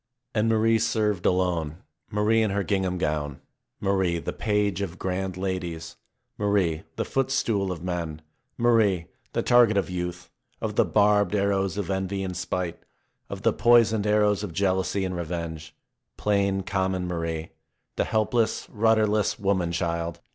[0.33, 1.77] MARIE 25 And Marie served alone;
[2.09, 3.39] Marie in her gingham gown;
[3.79, 5.95] Marie, the page of grand ladies;
[6.39, 8.23] Marie, the footstool of men;
[8.57, 12.81] Marie, the target of youth, of the barbed arrows of envy and spite,
[13.29, 15.75] of the poisoned arrows of jealousy and revenge;
[16.17, 17.51] plain, common Marie,
[17.95, 20.19] the helpless, rudderless woman child